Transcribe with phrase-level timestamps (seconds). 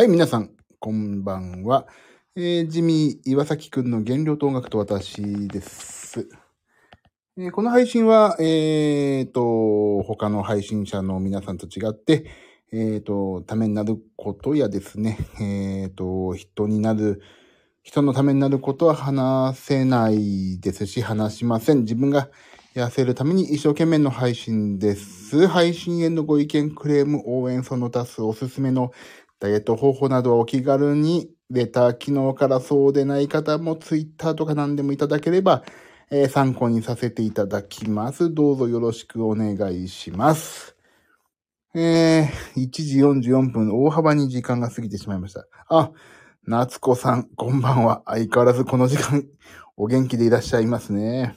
[0.00, 1.86] はい、皆さん、こんばんは。
[2.34, 6.26] えー、ジミー岩崎くんの原料と音楽と私です。
[7.36, 12.24] えーこの配信は、えーと、他の配信者の皆さんと違って、
[12.72, 17.20] えーと、ためになることやですね、えーと、人になる、
[17.82, 21.80] 人のためになることは話せないですし、話しません。
[21.80, 22.30] 自分が
[22.74, 25.48] 痩せるために一生懸命の配信です。
[25.48, 28.92] 配信へのご意見、クレーム、応援、その他数、おすすめの
[29.40, 35.64] ダイエット方法などはお気軽に、レター機能からそうでない方もツイッターとか何でもいただければ、
[36.10, 38.32] えー参考にさせていただきます。
[38.34, 40.76] どうぞよろしくお願いします。
[41.74, 43.00] えー、1時
[43.30, 45.46] 44分、大幅に時間が過ぎてしまいました。
[45.68, 45.92] あ、
[46.46, 48.02] 夏子さん、こんばんは。
[48.06, 49.24] 相変わらずこの時間、
[49.76, 51.36] お元気でいらっしゃいますね。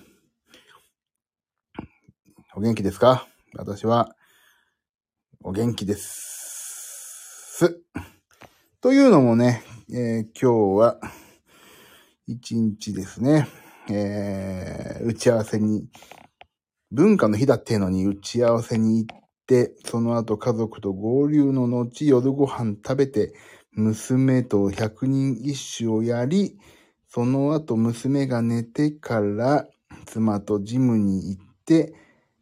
[2.55, 3.27] お元気ですか？
[3.55, 4.15] 私は、
[5.43, 6.42] お元気です。
[8.81, 9.61] というのもね、
[9.91, 10.99] えー今日は、
[12.25, 13.47] 一日ですね、
[13.91, 15.87] えー打ち合わせに、
[16.89, 23.35] 文化の日だっていうのに打ち合わせに行って、その後家族と合流の後、夜ご飯食べて、
[23.73, 26.57] 娘と百人一首をやり、
[27.07, 29.67] その後娘が寝てから、
[30.07, 31.93] 妻とジムに行って、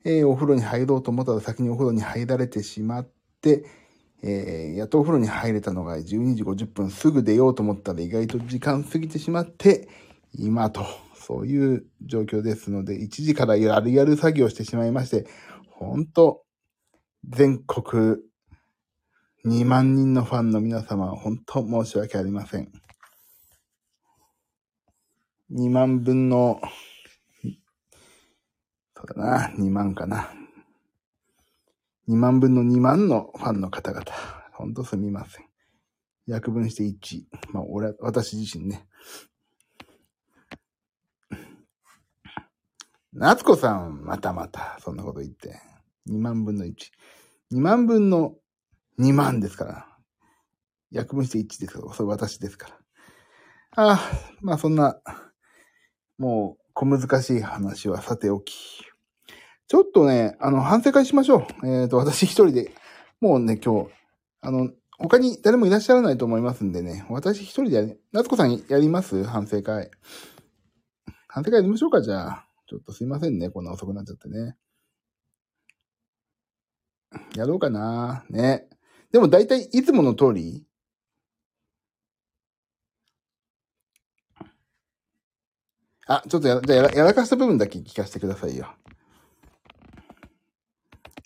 [0.06, 3.66] えーお風呂に入ろうと思ったら先にお風呂に入られてしまって、
[4.24, 9.90] えーやっとお風呂に入れたのが12時50分すぐ出ようと思ったら意外と時間過ぎてしまって、
[10.34, 15.28] 今と、そういう状況ですので、1時からやるやる作業してしまいまして、
[15.70, 16.44] 本当
[17.30, 18.18] 全国
[19.46, 22.72] 2万人のファンの皆様、本当申し訳ありません。
[25.52, 26.62] 2万分の、
[28.96, 30.41] そうだな、2万かな。
[32.10, 34.06] 2万分の2万のファンの方々、
[34.54, 35.46] 本当すみません。
[36.28, 37.24] 約分して1。
[37.52, 38.88] まあ、俺、私自身ね。
[43.14, 45.60] 夏子さん、またまた、そんなこと言って。
[46.10, 46.74] 2万分の1。
[47.54, 48.36] 2万分の
[49.00, 49.88] 2万ですから。
[50.92, 51.94] 約分して1ですから。
[51.94, 52.78] それ私ですから。
[53.76, 54.00] ああ、
[54.42, 55.02] まあそんな、
[56.18, 58.91] もう、小難しい話はさておき。
[59.72, 61.66] ちょっとね、あの、反省会しましょう。
[61.66, 62.74] えっ、と、私一人で、
[63.22, 63.90] もうね、今日、
[64.42, 69.24] あの、他に誰もいらっしゃらないと思いますんでね、私一人でやり、夏子さんやります？
[69.24, 69.90] 反省会。
[71.30, 72.48] 反省会やりましょうか、じゃあ。
[72.68, 74.58] ちょっとすいませんね、こんな遅くなっちゃってね。
[77.38, 78.68] やろうかなね。
[79.14, 80.66] でも大体いつもの通り
[86.08, 88.68] あ、ちょっとや、じゃあやらやらかした部分だけ聞かせてくださいよ。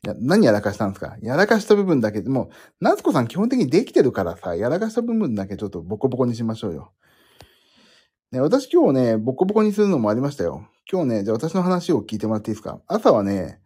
[0.05, 1.17] いや、何やらかしたんですか？
[1.23, 6.93] やらかした部分だけでも、夏子さん基本的にできてるからさ、やらかした部分だけちょっとボコボコにしましょうよ。
[8.31, 10.67] ね、私今日ね、ボコボコにするのもありましたよ。
[10.91, 12.79] 今日ね、じゃあ私の話を聞いてもらっていいですか？
[12.85, 13.59] 朝はね、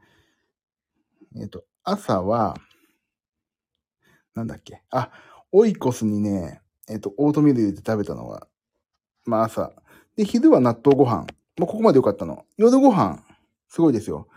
[1.36, 2.56] えっ、と、朝は、
[4.34, 4.82] なんだっけ？
[4.92, 5.12] あ、
[5.52, 8.48] オイコスにね、えっ、と、オートミール入れて食べたのは、
[9.26, 9.74] まあ朝。
[10.16, 11.28] で、昼は納豆ご飯。
[11.58, 12.46] もうここまでよかったの。
[12.56, 13.22] 夜ご飯、
[13.68, 14.30] すごいですよ。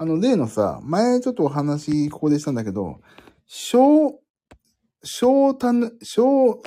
[0.00, 3.00] あの、例のさ、前ちょっとお話ここでしたんだけど、
[3.46, 4.20] 小、
[5.02, 6.62] 小たぬ、小、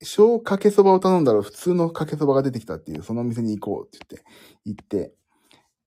[0.00, 4.22] 小かけそばを頼んだら普通のかけそばが出てきたっていう、そのお店に行こうって
[4.64, 5.14] 言って、行って、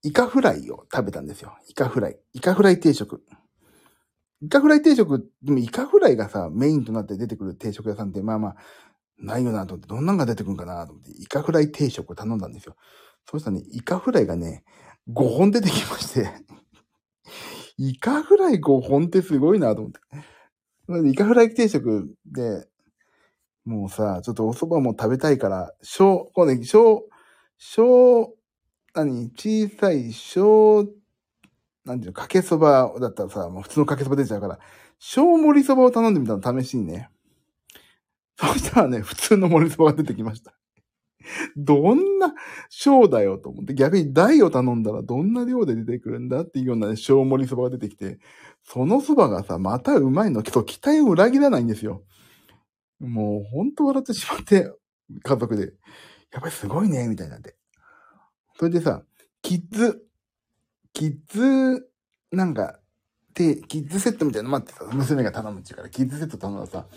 [0.03, 1.57] イカフライを食べたんですよ。
[1.69, 2.17] イカフライ。
[2.33, 3.23] イカフライ定食。
[4.41, 8.55] イカフライ定食、でもイカフライがさ、メインとなって出てくる定食屋さんって、まあまあ、
[9.17, 12.75] ないよなと思って、どんなんが出てくるんかなと思って、イカフライ定食を頼んだんですよ。
[13.31, 14.65] そしたらね、イカフライがね、
[15.09, 16.29] 5本出てきまして、
[17.77, 21.09] イカフライ5本ってすごいなと思って。
[21.09, 22.67] イカフライ定食で、
[23.65, 27.07] もうさ、ちょっとお蕎麦も食べたいから、小、こうね、小、
[27.57, 28.33] 小、
[28.93, 30.87] 何、小さい小、
[31.85, 34.59] なんていうの、かけそばだったらさ、もう普通のかけそば出ちゃうから、
[34.99, 37.09] 小盛りそばを頼んでみたの、試しにね。
[38.35, 40.56] そしたらね、普通の盛りそばが出てきました。
[41.57, 42.33] どんな
[42.69, 48.19] 小だよと思って、逆に大を頼んだらどんな量で出てくるんだっていうような、ね、小盛りそばが出てきて、
[48.63, 52.03] そのそばがさ、またうまいの、そう、期待を裏切らないんですよ。
[52.99, 54.71] もう、ほんと笑ってしまって、
[55.23, 55.73] 家族で。
[56.31, 57.55] やっぱりすごいね、みたいなって。
[58.57, 59.03] それでさ、
[59.41, 60.03] キッズ、
[60.93, 61.89] キッズ、
[62.31, 62.79] なんか、
[63.33, 66.87] で、キッズセットみたいなの待ってさ、娘が頼むって言うから、キッズセット頼んだらさ、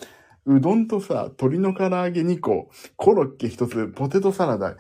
[0.47, 4.77] うどんとさ、鶏の唐揚げ2個、コロッケ1つ、ポテトサラダ、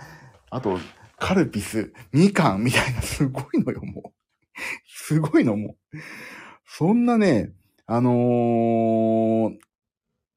[0.51, 0.79] あと、
[1.19, 4.13] カルピス、みかんみたいな、すごいのよ、もう。
[4.89, 5.99] すごいの、もう。
[6.67, 7.53] そんなね、
[7.87, 9.59] あのー、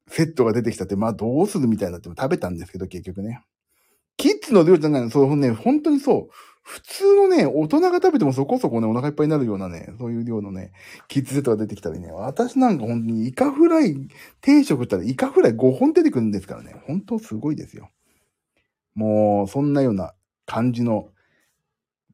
[0.09, 3.41] セットが出てきたって、まあどうするみたいになっても食べたんですけど、結局ね。
[4.17, 6.33] キッズの量じゃないの、そうね、本当にそう。
[6.63, 10.71] 普通のね、大人が食べてもそこそこね、お腹いっぱいになるようなね、そういう量のね、
[11.09, 14.07] キッズセットが出てきたりね、私なんか本当にイカフライ
[14.41, 17.89] 定食ったらイカフライ5本出てくるんですからね、本当すごいですよ。
[18.95, 20.13] もう、そんなような
[20.45, 21.09] 感じの、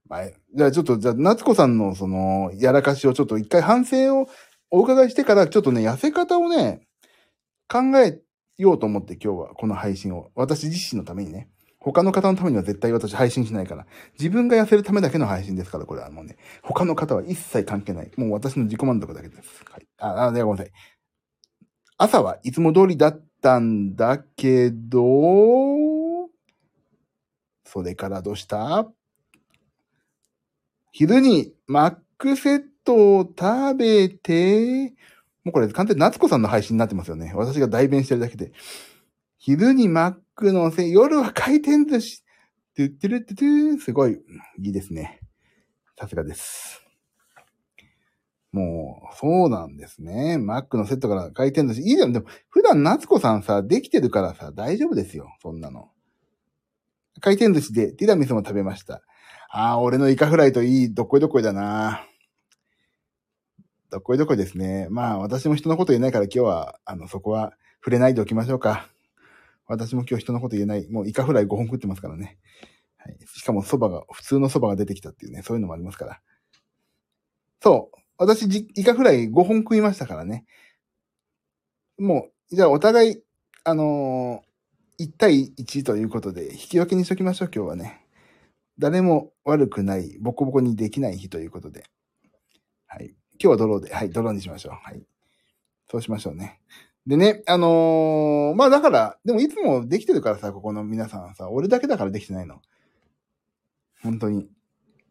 [0.08, 4.28] まあ、じゃあちょっと、じゃあ、夏子さんのその、やらかしをちょっと一回反省を
[4.72, 6.88] お伺いしてから、ちょっとね、痩せ方をね、
[7.68, 8.20] 考え
[8.58, 13.88] ようと思って今日はこの配信を、私自身のためにね、他の方のためには絶対私配信しないから。
[14.20, 16.38] 自分が痩せるためだけの配信ですから、これはもうね。
[16.62, 18.12] 他の方は一切関係ない。
[18.18, 19.64] もう私の自己満足だけです。
[19.72, 19.88] はい。
[19.98, 20.72] あ、あ、ごめんなさい。
[21.98, 26.30] 朝はいつも通りだったんだけど、
[27.66, 28.90] それからどうした？
[30.92, 34.94] 昼にマックセットを食べて、
[35.44, 37.32] もうこれ完全に夏子さんの配信になってますよね。
[37.36, 38.52] 私が代弁してるだけで。
[39.38, 42.24] 昼にマックのせい、夜は回転寿司。
[42.74, 44.14] トゥットゥルトゥトゥすごい、
[44.64, 45.20] いいですね。
[46.00, 46.82] さすがです。
[48.54, 50.38] もう、そうなんですね。
[50.38, 51.82] マックのセットから回転寿司。
[51.82, 52.14] いいじゃん。
[52.14, 55.28] でも、普段夏子さんさ、できてるからさ、大丈夫ですよ。
[55.42, 55.90] そんなの。
[57.20, 59.02] 回転寿司でティラミスも食べました。
[59.50, 62.06] ああ、俺のイカフライといい、どっこいどっこいだな。
[63.90, 64.88] どっこいどっこいですね。
[64.90, 68.88] まあ、私も人のこと言えないから今日は、あの、そこは触れないでおきましょうか。
[69.70, 70.90] 私も今日人のこと言えない。
[70.90, 72.40] もうイカフライ5本食ってますからね。
[72.98, 73.18] はい。
[73.28, 76.22] しかも蕎麦が、普通の蕎麦が出てきたっていうね、そういうのもありますから。
[77.62, 77.98] そう。
[78.18, 78.44] 私、
[78.76, 80.46] イカフライ5本食いましたからね。
[82.00, 83.24] もう、じゃあお互い、
[83.64, 88.06] あのー、1対1ということで、引き分けにしときましょう、今日はね。
[88.80, 91.84] 誰も悪くない、ボコボコにできない日ということで。
[92.88, 93.14] はい。
[93.34, 94.74] 今日はドローで、はい、ドローにしましょう。
[94.74, 95.04] はい。
[95.92, 96.60] そうしましょうね。
[97.10, 102.62] でね、あのー、まあだから、でもいつもできてるからさ、ここの皆さんさ、俺だけだからできてないの。
[104.04, 104.48] 本当に。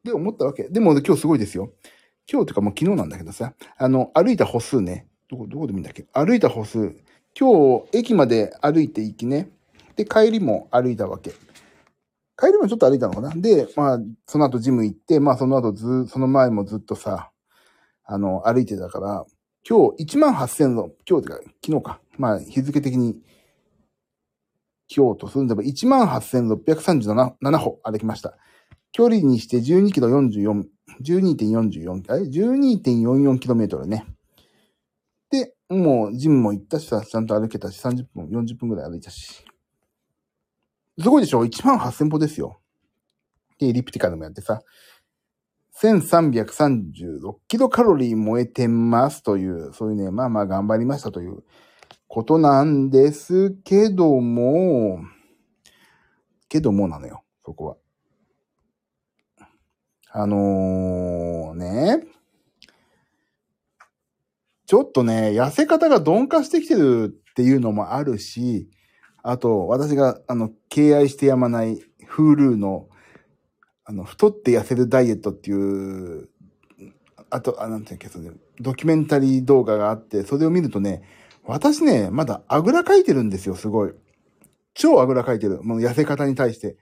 [0.05, 0.69] で、思ったわけ。
[0.69, 1.73] でも今日すごいですよ。
[2.31, 5.09] 今日というかもう昨日なんだけどさ、あの、歩いた歩数ね。
[5.29, 6.07] どこ、どこで見んだっけ？
[6.13, 6.95] 歩いた歩数。
[7.37, 9.51] 今日、駅まで歩いて行きね。
[9.97, 11.33] で、帰りも歩いたわけ。
[12.41, 13.31] 帰りもちょっと歩いたのかな？
[13.35, 17.33] で、まあ、その後ジム行って、まあその後ず、その前もずっとさ、
[18.05, 19.27] あの、歩いてたから、
[19.69, 22.01] 今日1万8000の、今日てか、昨日か。
[22.17, 23.21] まあ、日付的に、
[24.89, 28.39] 今日とすんでも18,637歩歩きました。
[28.93, 30.65] 距離にして12キロ44、
[31.03, 34.07] 12.44、あれ ?12.44 キロメートルね。
[35.31, 39.45] で、もう、ジムも行ったしさ、ちゃんと歩けたし、30分、40分くらい歩いたし。
[40.99, 42.59] すごいでしょ ?1 万8000歩ですよ。
[43.59, 44.63] で、エリプティカルもやってさ、
[45.81, 51.45] 1336キロカロリー燃えてますという、そういうね、まあまあ頑張りましたという
[52.09, 55.01] ことなんですけども、
[56.49, 57.77] けどもなのよ、そこは。
[60.11, 62.07] あのー、ね、
[64.67, 68.69] ちょっとね、痩せ方が鈍化してきてるっていうのもあるし、
[69.23, 71.79] あと、私が、あの、敬愛してやまない
[72.11, 72.88] Hulu の
[73.89, 76.29] あの、太って痩せるダイエットっていう、
[77.31, 78.31] あと、あ、なんていうか、それ、
[78.61, 81.03] ドキュメンタリー動画があって、それを見るとね、
[81.45, 83.95] 私ね、まだあぐらかいてるんですよ、すごい。
[84.75, 85.63] 超あぐらかいてる。
[85.63, 86.77] もう痩せ方に対して。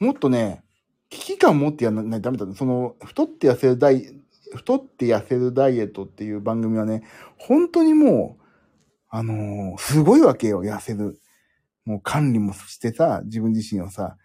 [0.00, 0.64] もっとね、
[1.10, 2.46] 危機感持ってやらないとダメだ。
[2.54, 4.06] その、太って痩せるダイ、
[4.54, 7.02] 太って痩せるダイエットっていう番組はね、
[7.36, 8.44] 本当にもう、
[9.10, 11.20] あのー、すごいわけよ、痩せる。
[11.84, 14.16] もう管理もしてさ、自分自身をさ、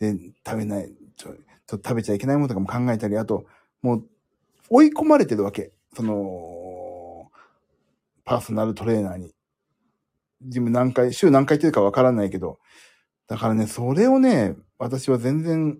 [0.00, 1.34] で、食べない、ちょ
[1.66, 3.44] ちょっと食べちゃいけないものとかも考えたり、あと、
[3.82, 4.08] もう、
[4.70, 5.72] 追い込まれてるわけ。
[5.94, 7.30] その、
[8.24, 9.32] パーソナルトレーナーに。
[10.40, 12.58] 自分何回、週何回言ってるかわからないけど、
[13.28, 15.78] だからね、それをね、私は全然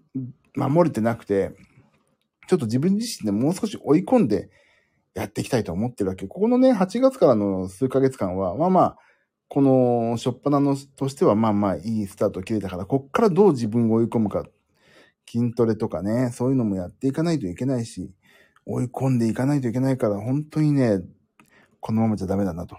[0.54, 1.52] 守れてなくて、
[2.46, 4.50] ちょっと自分自身でもう少し追い込んで
[5.14, 6.26] やっていきたいと思ってるわけ。
[6.26, 8.98] ここのね、8月からの数ヶ月間は、まあまあ、
[9.50, 14.44] この、しょっぱなのとしては、まあまあ、いいスタート切れたから、こっからどう自分を追い込むか
[15.28, 18.12] 筋トレとかね、そういうのもやっていかないといけないし、
[18.64, 21.00] 追い込んでいかないといけないから、本当にね、
[21.80, 22.76] このままじゃダメだなと。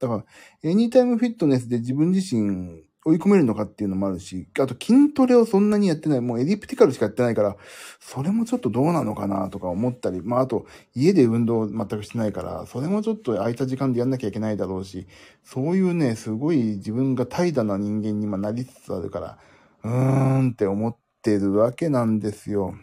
[0.00, 0.24] だか
[0.64, 7.56] ら、エニタイムフィットネスで自分自身追い込めるのかっていうのもあるし、あと筋トレをそんなにやってない、もうエリプティカルしかやってないから、
[8.00, 15.06] それもちょっとどうなのかなとか思ったり、まああと家で運動全くしてないから、それもちょっと空いた時間でやんなきゃいけないだろうし、
[15.44, 19.38] そういうね、すごい自分が怠惰な人間に今なりつつあるから、
[19.84, 22.74] うーんって思っってるわけなんですよ。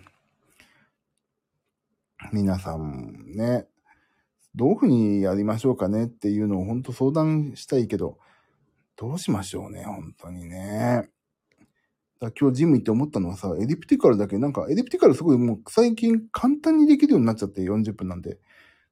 [2.32, 3.68] 皆さんね、
[4.56, 8.18] どういうふうにやりましょうかねっていうのを本当相談したいけど、
[9.00, 11.10] どうしましょうね、本当にね。
[12.20, 18.40] だ今日ジム行って思ったのはさ、エリプティカルだけ、なんかエリプティカルすごいもう最近簡単にできるようになっちゃって40分なんで。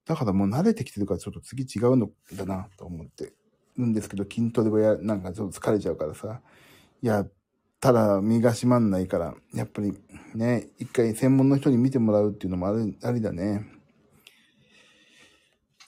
[0.05, 3.33] だからもう慣れてきてるからちょっと次違うのだなと思って
[3.77, 6.39] るんですけど、筋トレはや、なんかちょっと疲れちゃうからさ。
[7.01, 7.25] いや、
[7.81, 9.93] ただ身が締まんないから、やっぱり
[10.35, 13.65] ね、一回専門の人に見てもらうっていうのもありありだね。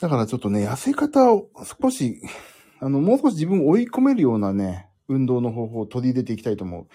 [0.01, 1.47] だからちょっとね、痩せ方を
[1.81, 2.21] 少し、
[2.81, 6.87] あの、もう少し自分を追い込めるようなね、運動の方法を取り入れていきたいと思う。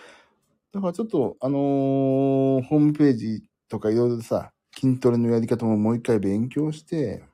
[0.73, 7.25] だからちょっと、あのー、ホームページとかいろいろさ、筋トレのやり方ももう一回勉強して、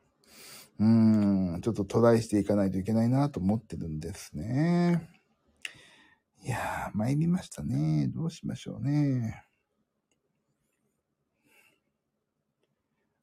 [0.79, 5.09] うーん、ちょっとトライしていかないといけないなと思ってるんですね。
[6.45, 8.09] いやー、参りましたね。
[8.09, 9.45] どうしましょうね。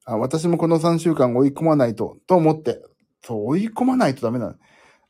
[0.04, 2.80] あ、私もこの3週間追い込まないと、と思って。
[3.22, 4.54] そう、追い込まないとダメなの。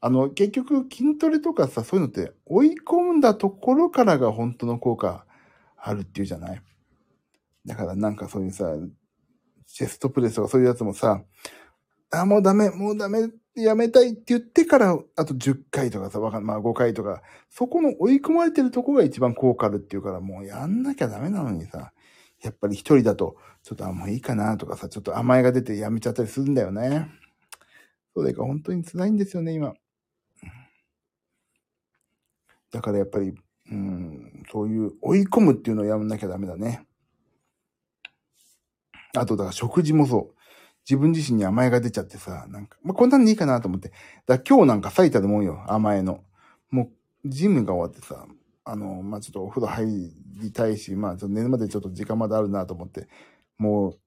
[0.00, 5.24] あの、結局筋トレとかさ、そういうのって追い込んだところからが本当の効果
[5.76, 6.62] あるっていうじゃない？
[7.66, 8.74] だからなんかそういうさ、
[9.66, 11.22] チェストプレスとかそういうやつもさ、
[12.10, 21.92] あ、もうダメ、もうダメ、やめたいって言ってから、あと10回とかさ、わかんまあ5回とか、そこの追い込まれてるとこが一番効果あるっていうから、もうやんなきゃダメなのにさ、
[22.40, 27.08] やっぱり一人だと、ちょっとあ、もういいかなとかさ、ちょっと甘えが出てやめちゃったりするんだよね。
[28.14, 29.74] それが本当に辛いんですよね、今。
[32.70, 33.34] だからやっぱり、
[33.70, 36.86] うん、そういう追い込むっていうのをやめなきゃダメだね。
[39.16, 40.38] あと、だから食事もそう。
[40.88, 43.92] 自分自身に甘えが出ちゃってさ、なんか、まあ、こんなんでいいかなと思って。
[44.26, 46.24] だ今日なんか最多でもんよ、甘えの。
[46.70, 46.90] も
[47.24, 48.26] う、ジムが終わってさ、
[48.64, 53.08] あの、まあ、ちょっとお風呂入りたいし、まあ、ちょっと寝るまでちょっと時間まであるなと思って、
[53.58, 53.98] もう、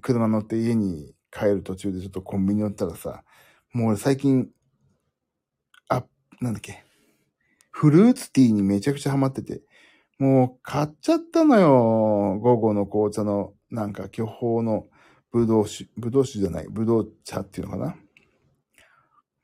[0.00, 3.24] 車乗って家に帰る途中でちょっとコンビニ寄ったらさ、
[3.72, 4.48] もう俺最近、
[6.40, 6.84] なんだっけ、
[7.70, 9.62] フルーツティーにめちゃくちゃハマってて、
[10.18, 12.38] もう買っちゃったのよ。
[12.40, 14.86] 午後の紅茶の、なんか巨峰の
[15.32, 17.96] ぶどう酒、ぶどう酒じゃない、ぶどう茶っていうのかな。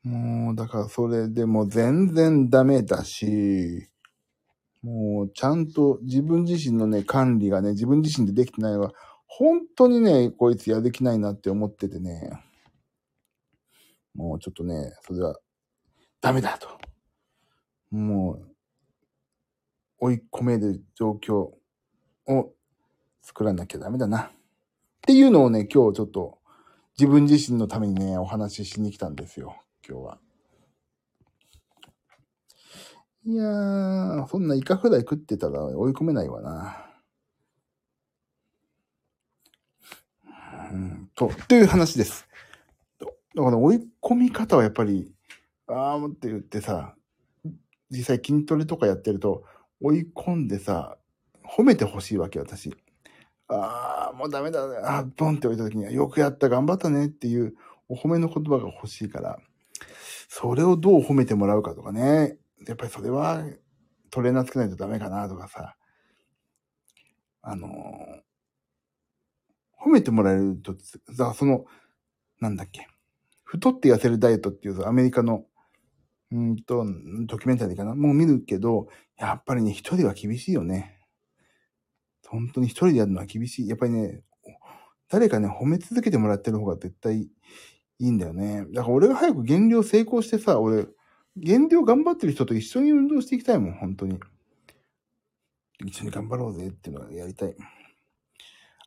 [0.05, 3.89] もう、だからそれでも全然ダメだし、
[4.83, 8.93] もうちゃんと自分自身のね、管理がね、自分自身でできてないのは、
[9.27, 12.31] 本当にね、こいつやる気ないなって思っててね、
[14.15, 15.37] もうちょっとね、それは
[16.21, 16.74] ダメだと。
[17.91, 18.55] もう、
[19.99, 21.51] 追い込める状況
[22.27, 22.53] を
[23.23, 24.21] 作らなきゃダメだな。
[24.25, 24.31] っ
[25.03, 26.39] ていうのをね、今日ちょっと
[26.99, 29.57] 自分自身のためにね、お話ししに来たんですよ。
[29.87, 30.19] 今日は。
[33.27, 36.91] いやー、そんなイカフライ食ってたら追い込めないわな。
[40.73, 42.29] うん、と、という話です。
[43.01, 43.07] だ
[43.43, 45.13] から追い込み方はやっぱり、
[45.67, 46.95] あーって言ってさ、
[47.95, 49.45] 実際筋トレとかやってると、
[49.81, 50.99] 追い込んでさ、
[51.57, 52.75] 褒めてほしいわけ、私。
[53.49, 54.77] ああ、もうダメだね。
[54.83, 57.55] あボンって置いた時には、よくやった、頑張ったねっていう
[57.89, 59.39] お褒めの言葉が欲しいから、
[60.29, 62.39] それをどう褒めてもらうかとかね。
[62.67, 63.45] やっぱりそれは
[64.11, 65.77] トレーナーつけないとダメかなとかさ。
[67.43, 67.71] あのー、
[69.87, 70.75] 褒めてもらえると、
[71.15, 71.67] さ、その、
[72.41, 72.89] なんだっけ。
[73.43, 75.45] 太って痩せるダイエットっていうアメリカの
[76.33, 76.85] うんと、
[77.27, 77.95] ドキュメンタリーかな？
[77.95, 81.01] もう見るけど、やっぱりね、一人は厳しいよね。
[82.27, 83.69] 本当に一人でやるのは厳しい。
[83.69, 84.23] やっぱりね、
[85.09, 87.29] 誰かね、褒め続けてもらってる方が絶対い
[88.01, 88.65] いんだよね。
[88.73, 90.87] だから俺が早く減量成功してさ、俺、
[91.37, 94.19] 減量頑張ってる人と一緒に運動していきたいもん、本当に。
[95.85, 97.55] 一緒に頑張ろうぜっていうのはやりたい。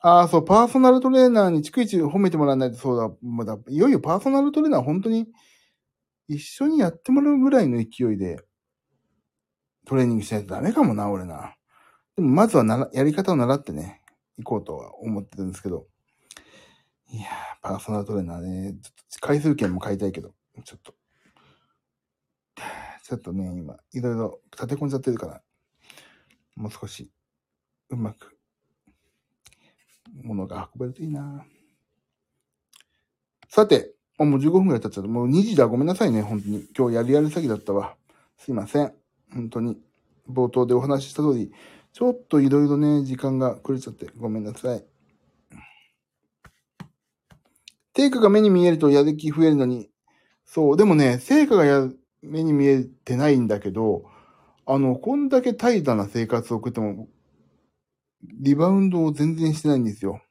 [0.02, 5.28] ああ、そう、パーソナルトレーナーに逐一褒めてもらわないとそうだ、もうだ、いよいよパーソナルトレーナー本当に
[6.28, 8.40] 一緒にやってもらうぐらいの勢いで、
[9.86, 11.56] トレーニングしないとダメかもな、俺な。
[12.16, 14.02] でも、まずはなら、やり方を習ってね、
[14.38, 15.88] 行こうとは思ってるんですけど。
[17.10, 17.30] いやー、
[17.62, 20.34] パーソナルトレーナーね、ちょっと回数券も買いたいけど、
[20.66, 20.94] ちょっと。
[23.04, 25.42] ちょっとね、今、いろいろ立て込んじゃってるから、
[26.56, 27.10] もう少し、
[27.90, 28.38] うまく、
[30.24, 31.46] ものが運べるといいな。
[33.48, 35.10] さて、あ、もう15分くらい経っちゃった。
[35.10, 35.68] もう2時だ。
[35.68, 36.22] ごめんなさいね。
[36.22, 36.68] 本当に。
[36.76, 37.96] 今日やりやり詐欺だったわ。
[38.38, 38.94] すいません。
[39.34, 39.78] 本当に。
[40.30, 41.52] 冒頭でお話しした通り、
[41.94, 44.86] ちょっといろいろね、時間がくれちゃってごめんなさい。
[47.96, 49.90] 成果が目に見えるとやる気増えるのに、
[50.46, 51.90] そう、でもね、成果がや
[52.22, 54.04] 目に見えてないんだけど、
[54.66, 57.08] あの、こんだけ怠惰な生活を送っても、
[58.40, 60.22] リバウンドを全然してないんですよ。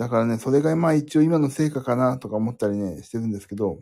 [0.00, 3.78] だからね、それがまあ一応今の成果かなとか思ったりね、してるんですけど、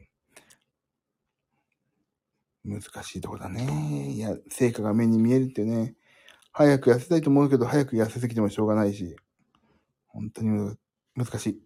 [2.65, 4.11] 難しいとこだね。
[4.11, 5.95] いや、成果が目に見えるってね。
[6.51, 9.15] 早く痩せたいと思うけど、早く痩せすぎてもしょうがないし。
[10.09, 10.77] 本当に
[11.15, 11.63] 難しい。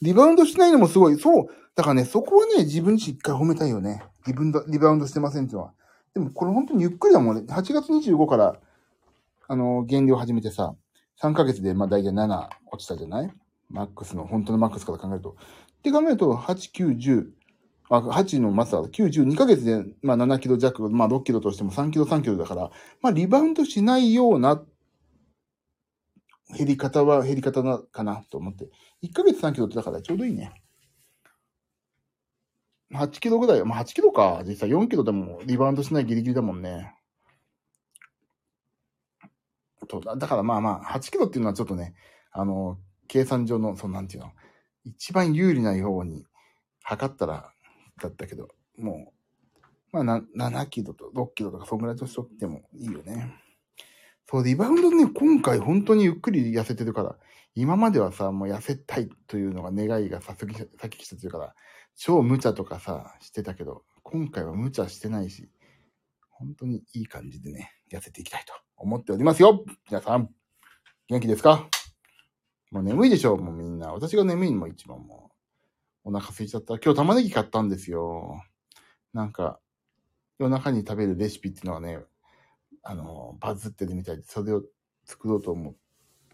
[0.00, 1.18] リバウンドしないのもすごい。
[1.18, 1.46] そう。
[1.74, 4.04] だからね、そこはね、自分自身一回褒めたいよね。
[4.28, 5.74] リバウンド、リバウンドしてませんってのは。
[6.14, 7.52] でもこれ本当にゆっくりだもんね。
[7.52, 8.60] 8月25から、
[9.48, 10.76] あの、減量始めてさ、
[11.22, 13.32] 3ヶ月でまあ大体7落ちたじゃない？
[13.70, 15.30] マックスの、本当のマックスから考えると。
[15.30, 15.34] っ
[15.82, 17.26] て考えると、8、9、10、
[17.88, 24.62] あ、8のマスター、9、10、2ヶ月で、まあ7キロ弱、まあ6キロとしても3キロ、3キロだから、まあリバウンドしないような
[26.54, 28.68] 減り方は減り方な、かなと思って。
[29.02, 30.52] 1ヶ月3キロってだからちょうどいいね。
[32.92, 34.42] 8キロぐらい、まあ8キロか。
[34.46, 36.94] 実際4キロでもリバウンドしないギリギリだもんね。
[39.86, 41.94] とだからまあまあ、8キロっていうのはちょっとね、
[42.30, 44.32] あの、計算上の、そのなんていうの、
[44.84, 46.26] 一番有利なように
[46.82, 47.52] 測ったら、
[48.00, 48.48] だったけど、
[48.78, 49.12] も
[49.92, 53.34] う、まあな、7キロと6キロとか、そんぐらいとしとってもいいよね。
[54.28, 57.16] そう、リバウンドね、今回本当にゆっくり痩せてるから、
[57.54, 61.54] 今まではさ、もう痩せたいというのが願いがさ先き先きてるから、
[61.96, 65.50] 超無茶とかさ、してたけど、今回は無茶してないし、
[66.30, 70.28] 本当にいい感じでね、痩せていきたいと思っておりますよ皆さん、
[71.08, 71.68] 元気ですか？
[72.72, 73.92] もう眠いでしょもうみんな。
[73.92, 75.30] 私が眠いのも一番も
[76.04, 76.78] う、お腹空いちゃった。
[76.78, 78.42] 今日玉ねぎ買ったんですよ。
[79.12, 79.60] なんか、
[80.38, 82.00] 夜中に食べるレシピっていうのはね、
[82.82, 84.64] あの、バズってるみたいで、それを
[85.04, 85.74] 作ろうと思っ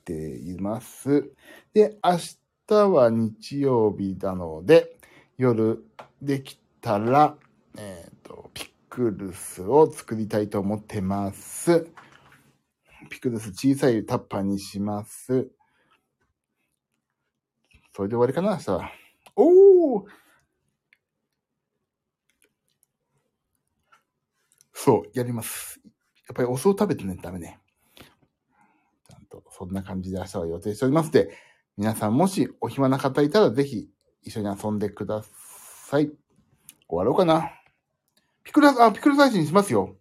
[0.04, 1.30] ています。
[1.74, 2.18] で、明
[2.66, 4.96] 日は日曜日なので、
[5.36, 5.84] 夜
[6.22, 7.36] できたら、
[7.76, 11.88] えっ、と、ピクルスを作りたいと思ってます。
[13.10, 15.50] ピクルス小さいタッパーにします。
[17.94, 18.90] それで終わりかな、明日は。
[19.36, 20.04] おー
[24.72, 25.80] そう、やります。
[25.84, 25.90] や
[26.32, 27.58] っぱりお酢を食べてね、ダメね。
[27.96, 31.30] ちゃんと、そんな感じで明日は予定しておりますで、
[31.76, 33.88] 皆さんもしお暇な方いたらぜひ
[34.22, 36.06] 一緒に遊んでください。
[36.06, 36.16] 終
[36.90, 37.50] わろうかな。
[38.44, 39.96] ピクルス、あ、ピクルス配信しますよ。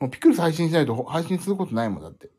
[0.00, 2.30] もうピクルス配信しないと配信することないもんだって。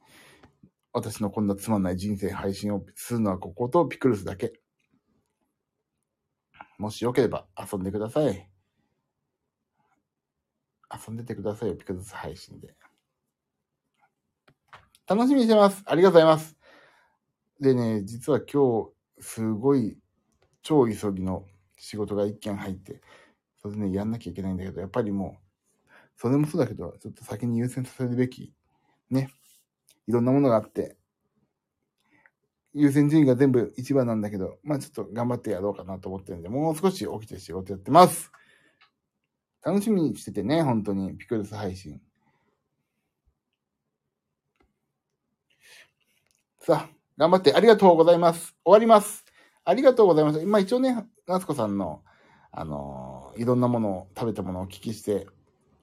[0.97, 4.53] 私のこんなつまんない人生配信をするのはこことピクルスだけ。
[6.79, 8.49] もしよければ遊んでください。
[10.91, 12.75] 遊んでてくださいよ、ピクルス配信で。
[15.05, 15.83] 楽しみにしてます。
[15.85, 16.57] ありがとうございます。
[17.59, 19.99] でね、実は今日、すごい、
[20.63, 21.45] 超急ぎの
[21.77, 23.01] 仕事が一件入って、
[23.61, 28.51] それでね、やんなきゃいけないんだけど、やっぱりもう、それもそうだけど、ちょっと先に優先させるべき、
[29.11, 29.29] ね、
[30.07, 30.95] いろんなものがあって、
[32.73, 38.31] 優先順位が全部一番なんだけど、まあちょっと頑張ってやろうかなと思ってるんで、もう少し起きて仕事やってます。
[39.63, 41.99] 楽しみにしててね、本当に、ピクルス配信。
[46.59, 48.55] さあ、頑張ってありがとうございます。
[48.63, 49.25] 終わります。
[49.65, 50.45] ありがとうございます。
[50.45, 52.03] まあ一応ね、夏子さんの、
[52.51, 55.27] あのーいろんなものを、食べたものをお聞きして、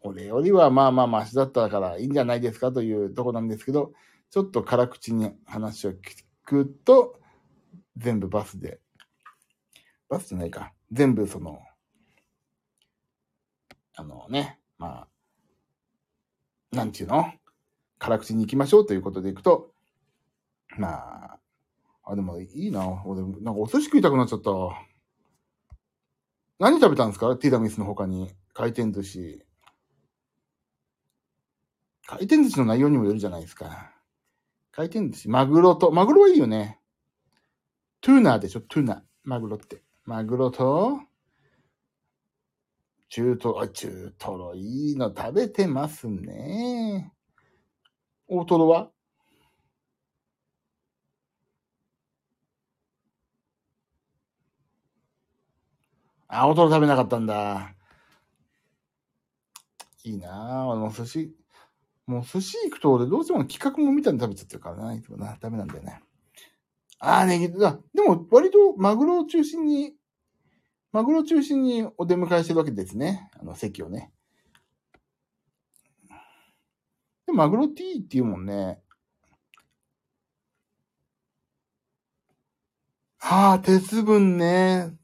[0.03, 3.93] 俺よりはまあまあマシだったからいいんじゃないですかというとこなんですけど、
[4.35, 5.97] ちょっと辛口に話を聞
[6.45, 7.21] くと、
[7.97, 8.81] 全部バスで、
[10.09, 10.73] バスじゃないか。
[10.91, 11.61] 全部その、
[13.95, 15.07] あのね、ま
[16.73, 17.33] あ、なんていうの？
[18.01, 19.71] 辛口に行きましょうということでいくと、
[20.79, 21.39] まあ、
[22.03, 23.05] あ、でもいいな。
[23.07, 24.51] 俺、なんかお寿司食いたくなっちゃった。
[26.59, 27.37] 何食べたんですか？
[27.37, 28.35] ティラミスの他に。
[28.53, 29.47] 回転寿司。
[32.05, 33.94] 回転寿司の内容にもよるじゃないですか。
[34.75, 35.29] 回転寿司。
[35.29, 36.81] マグロと、マグロはいいよね。
[38.01, 38.61] tuna でしょ？
[38.61, 39.01] tuna。
[39.23, 39.85] マグロって。
[40.05, 40.99] マグロと、
[43.09, 47.13] 中トロ、中トロいいの食べてますね。
[48.27, 48.91] 大トロは？
[56.27, 57.77] あ、大トロ食べなかったんだ。
[60.03, 60.73] いいなぁ。
[60.73, 61.37] あの、寿司、
[62.07, 64.95] もう寿司行くと俺どうしても企画もみたいに食べちゃってるからな。
[64.95, 65.37] いつもな。
[65.41, 66.01] ダメなんだよね。
[66.99, 69.95] あーね、だでも割とマグロを中心に、
[70.93, 73.31] マグロを中心にお出迎えしてるわけですね。
[73.41, 74.13] あの席をね。
[77.27, 78.81] でマグロっていいって言うもんね。
[83.19, 84.95] はあ、鉄分ね。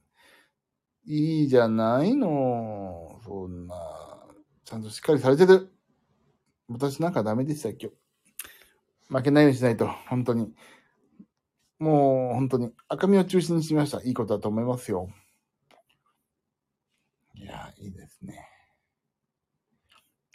[1.06, 3.18] いいじゃないの。
[3.24, 3.74] そんな、
[4.64, 5.72] ちゃんとしっかりされてる。
[6.70, 7.90] 私なんかダメでした、今日。
[9.08, 10.54] 負けないようにしないと、本当に。
[11.80, 14.00] もう、本当に、赤身を中心にしました。
[14.02, 15.08] いいことだと思いますよ。
[17.34, 18.46] いや、いいですね。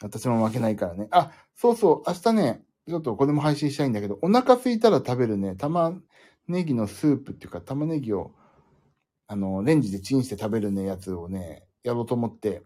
[0.02, 1.08] 私も負けないからね。
[1.12, 5.94] あ、そうそう、明日ね、ちょっとこれも配信したいんだけど、お腹空いたら食べるね、玉
[6.50, 8.36] ねぎのスープっていうか、玉ねぎを、
[9.28, 12.64] あの、レンジでチンして食べるね、やつをね、やろうと思って、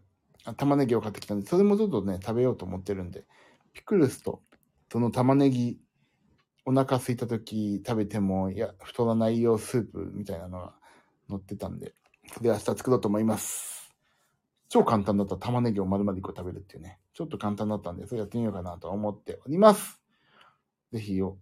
[0.57, 3.25] 玉ねぎを買ってきたんで、それもちょっとね、食べようと思ってるんで、
[3.73, 4.41] ピクルスと、
[4.91, 5.79] その玉ねぎ、
[6.65, 10.75] お腹空いた時食べても、いや、太らないようスープみたいなのが
[11.29, 11.93] 載ってたんで、
[12.41, 13.93] で、明日作ろうと思います。
[14.69, 16.99] 超簡単だった玉ねぎを丸々1個食べるっていうね。
[17.13, 19.99] ちょっと簡単だったんで、それやってみようかなと思っております。
[20.93, 21.37] ぜひよ、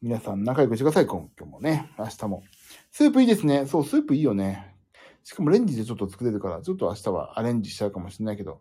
[0.00, 1.90] 皆さん仲良くしてください、今日もね。
[1.98, 2.42] 明日も。
[2.90, 3.66] スープいいですね。
[3.66, 4.74] そう、スープいいよね。
[5.22, 8.60] しかもレンジでちょっと作れるから、ちょっと明日はアレンジしちゃうかもしれないけど、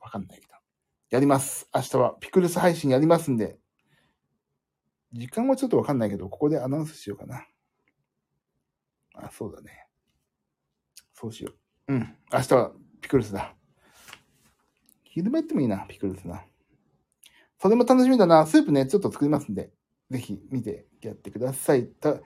[0.00, 0.51] わかんないけど。
[1.12, 1.68] やります。
[1.74, 3.58] 明日はピクルス配信やりますんで、
[5.12, 7.46] 時間はちょっとわかんないけど、ここでアナウンスしようかな。
[9.16, 9.86] あ、そうだね。
[11.12, 11.52] そうしよ
[11.88, 11.92] う。
[11.92, 12.16] うん。
[12.32, 12.72] 明日は
[13.02, 13.54] ピクルスだ。
[15.04, 16.46] 昼間行ってもいいな、ピクルスな。
[17.60, 18.46] それも楽しみだな。
[18.46, 19.70] スープね、ちょっと作りますんで、
[20.10, 21.88] ぜひ見てやってください。
[21.88, 22.22] た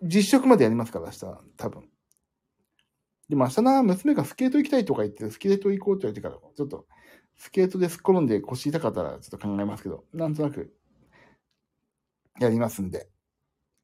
[0.00, 1.42] 実食までやりますから、明日は。
[1.56, 1.90] 多分。
[3.28, 6.86] でも明日な、娘がスケート行きたいとか言って、スケート行こうって言われてから、ちょっと、
[7.38, 10.74] スケートですっ転んで腰痛かったらちょっと考えますけど、なんとなく、
[12.40, 13.08] やりますんで、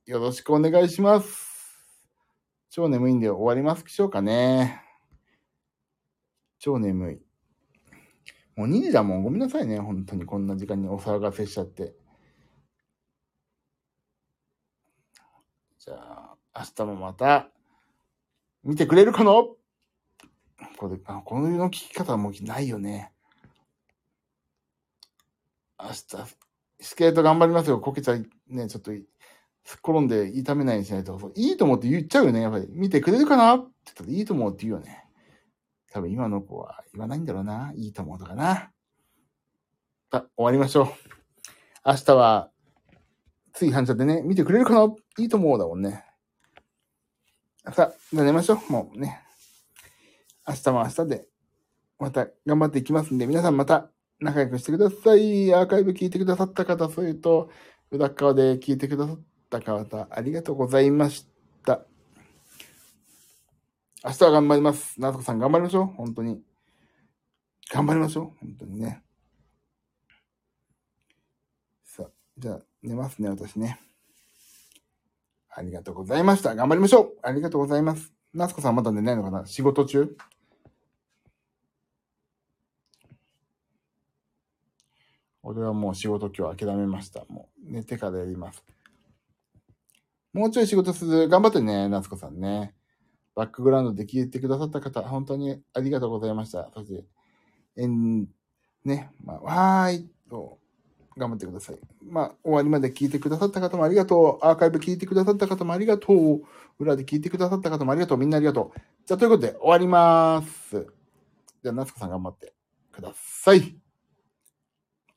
[0.06, 1.54] よろしくお願いします。
[2.68, 4.82] 超眠いんで終わりますしょうかね。
[6.58, 7.20] 超眠い。
[8.56, 9.22] もう2時だもん。
[9.22, 9.78] ごめんなさいね。
[9.78, 11.94] 本当にこんな時間にお騒がせしちゃって。
[15.78, 17.50] じゃあ、明日もまた、
[18.64, 23.13] 見てくれるかなこれ、あ、このの聞き方はもうないよね。
[25.80, 25.96] 明日、
[26.80, 27.80] スケート頑張りますよ。
[27.80, 28.92] こけちゃい、ね、ちょっと、
[29.64, 31.32] すっ転んで痛めないようにしないと。
[31.34, 32.66] いいと思って言っちゃうよね、やっぱり。
[32.70, 33.54] 見てくれるかな？
[33.56, 35.04] って言ったらいいと思うって言うよね。
[35.90, 37.72] 多分今の子は言わないんだろうな。
[37.74, 38.70] いいと思うとかな。
[40.12, 40.86] さ終わりましょう。
[41.86, 42.50] 明日は、
[43.52, 44.94] つい反射でね、見てくれるかな？
[45.18, 46.04] いいと思うだもんね。
[47.72, 48.72] さあ、じゃあ寝ましょう。
[48.72, 49.22] もうね。
[50.46, 51.28] 明日も明日で、
[51.98, 53.90] また頑張っていきますんで、皆さんまた
[54.24, 55.54] 仲良くしてください。
[55.54, 57.50] アーカイブ聞いてくださった方、それと、
[57.90, 61.26] 裏側で聞いてくださった方、ありがとうございまし
[61.64, 61.84] た。
[64.02, 65.00] 明日は頑張ります。
[65.00, 65.84] なつこさん頑張りましょう。
[65.86, 66.42] 本当に。
[67.70, 68.38] 頑張りましょう。
[68.40, 69.02] 本当にね。
[71.84, 73.80] さあ、じゃあ寝ますね、私ね。
[75.50, 76.54] ありがとうございました。
[76.54, 78.12] 頑張りましょうありがとうございます。
[78.32, 79.46] なつこさんまだ寝ないのかな？
[79.46, 80.16] 仕事中？
[85.44, 87.24] 俺はもう仕事今日諦めました。
[87.28, 88.64] もう寝てからやります。
[90.32, 91.28] もうちょい仕事する。
[91.28, 92.74] 頑張ってね、夏子さんね。
[93.34, 96.70] バックグラウンドで聞いてくださった方、本当にありがとうございました。
[96.74, 97.04] そして、
[97.76, 98.26] えん、
[98.84, 100.58] ね、まあ、わーいと、
[101.16, 101.78] 頑張ってください。
[102.02, 104.46] まあ、終わりまで聞いてくださった方もありがとう。
[104.46, 106.42] アーカイブ聞いてくださった方もありがとう。
[106.78, 108.18] 裏で聞いてくださった方もありがとう。
[108.18, 108.80] みんなありがとう。
[109.04, 110.86] じゃあ、ということで終わります。
[111.62, 112.54] じゃあ、夏子さん頑張って
[112.90, 113.83] ください。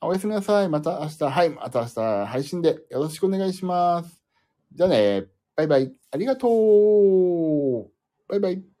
[0.00, 0.68] おやすみなさい。
[0.68, 4.22] また明日、はい、また明日配信でよろしくお願いします。
[4.72, 5.92] じゃあね、バイバイ。
[6.12, 7.90] ありがとう。
[8.28, 8.77] バイバイ。